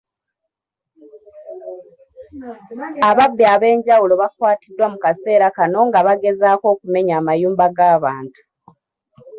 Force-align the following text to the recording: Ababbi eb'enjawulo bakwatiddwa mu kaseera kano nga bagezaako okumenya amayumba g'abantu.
Ababbi 3.09 3.43
eb'enjawulo 3.53 4.13
bakwatiddwa 4.21 4.85
mu 4.93 4.97
kaseera 5.03 5.47
kano 5.57 5.79
nga 5.87 5.99
bagezaako 6.07 6.65
okumenya 6.73 7.13
amayumba 7.21 7.65
g'abantu. 7.75 8.41